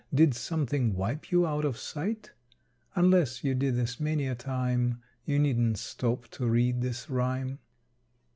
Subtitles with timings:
[0.11, 2.31] Did something wipe you out of sight?
[2.95, 7.59] Unless you did this many a time You needn't stop to read this rime.